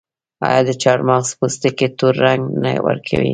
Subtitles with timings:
[0.47, 3.29] آیا د چارمغز پوستکي تور رنګ نه ورکوي؟